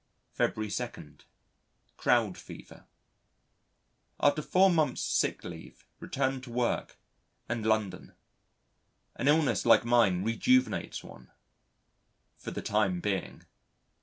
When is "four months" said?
4.41-5.03